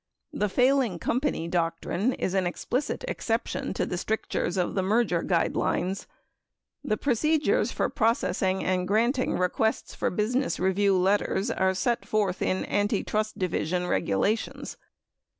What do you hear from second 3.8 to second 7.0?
the strictures of the merger guide lines. 15 The